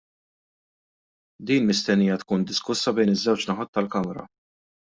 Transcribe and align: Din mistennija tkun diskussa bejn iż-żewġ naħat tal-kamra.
Din 1.51 1.69
mistennija 1.71 2.17
tkun 2.23 2.47
diskussa 2.53 2.97
bejn 3.01 3.15
iż-żewġ 3.17 3.49
naħat 3.53 3.75
tal-kamra. 3.79 4.27